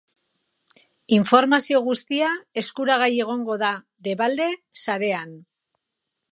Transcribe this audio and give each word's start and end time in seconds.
Informazio 1.17 1.81
guztia 1.89 2.31
eskuragai 2.63 3.11
egongo 3.27 3.61
da, 3.67 3.71
debalde, 4.11 4.51
sarean. 4.87 5.41